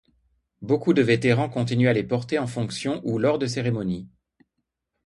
[0.63, 4.09] Beaucoup de vétérans continuent à les porter en fonction ou lors de cérémonies.